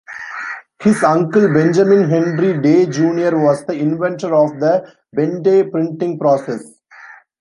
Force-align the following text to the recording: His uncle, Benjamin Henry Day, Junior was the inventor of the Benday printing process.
His 0.81 1.03
uncle, 1.03 1.53
Benjamin 1.53 2.09
Henry 2.09 2.59
Day, 2.59 2.87
Junior 2.87 3.37
was 3.37 3.63
the 3.67 3.73
inventor 3.75 4.33
of 4.33 4.59
the 4.59 4.91
Benday 5.15 5.69
printing 5.69 6.17
process. 6.17 6.63